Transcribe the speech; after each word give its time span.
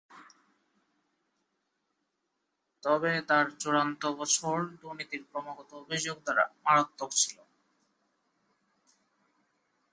তবে, 2.83 3.11
তার 3.29 3.45
চূড়ান্ত 3.59 4.01
বছর 4.19 4.57
দুর্নীতির 4.79 5.21
ক্রমাগত 5.29 5.69
অভিযোগ 5.81 6.17
দ্বারা 6.25 6.43
মারাত্মক 6.65 7.11
ছিল। 7.15 7.37